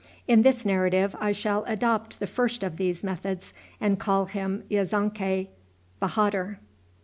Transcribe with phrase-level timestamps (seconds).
[0.27, 5.49] In this narrative I shall adopt the first of these methods, and call him Yezonkai
[6.01, 6.57] Behadr.